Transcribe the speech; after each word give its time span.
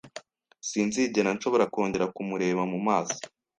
Sinzigera 0.67 1.29
nshobora 1.35 1.65
kongera 1.73 2.05
kumureba 2.15 2.61
mu 2.71 2.79
maso. 2.87 3.19